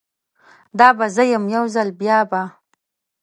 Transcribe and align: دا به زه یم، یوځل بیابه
دا 0.79 0.87
به 0.97 1.05
زه 1.15 1.23
یم، 1.31 1.45
یوځل 1.55 1.89
بیابه 1.99 2.41